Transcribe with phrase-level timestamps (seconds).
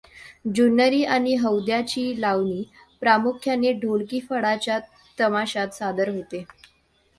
[0.55, 2.63] जुन्नरी आणि हौद्याची लावणी
[3.01, 4.79] प्रामुख्याने ढोलकी फडाच्या
[5.17, 6.43] तमाशात सादर होते.